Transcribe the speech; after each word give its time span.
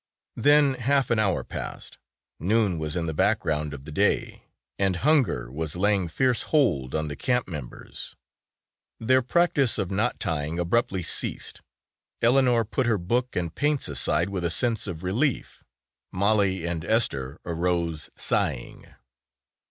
Then 0.35 0.73
half 0.73 1.11
an 1.11 1.19
hour 1.19 1.43
passed, 1.43 1.99
noon 2.39 2.79
was 2.79 2.95
in 2.95 3.05
the 3.05 3.13
background 3.13 3.71
of 3.71 3.85
the 3.85 3.91
day 3.91 4.41
and 4.79 4.95
hunger 4.95 5.51
was 5.51 5.75
laying 5.75 6.07
fierce 6.07 6.41
hold 6.41 6.95
on 6.95 7.07
the 7.07 7.15
camp 7.15 7.47
members. 7.47 8.15
Their 8.99 9.21
practice 9.21 9.77
of 9.77 9.91
knot 9.91 10.19
tying 10.19 10.57
abruptly 10.57 11.03
ceased, 11.03 11.61
Eleanor 12.19 12.65
put 12.65 12.87
her 12.87 12.97
book 12.97 13.35
and 13.35 13.53
paints 13.53 13.87
aside 13.87 14.29
with 14.29 14.43
a 14.43 14.49
sense 14.49 14.87
of 14.87 15.03
relief, 15.03 15.63
Mollie 16.11 16.65
and 16.65 16.83
Esther 16.83 17.39
arose 17.45 18.09
sighing. 18.17 18.87